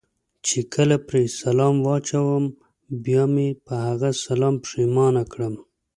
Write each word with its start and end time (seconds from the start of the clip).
چې 0.45 0.59
کله 0.73 0.95
پرې 1.07 1.23
سلام 1.41 1.75
واچوم 1.87 2.43
بیا 3.05 3.23
مې 3.33 3.47
په 3.65 3.73
هغه 3.85 4.09
سلام 4.25 4.55
پښېمانه 4.63 5.23
کړم. 5.31 5.53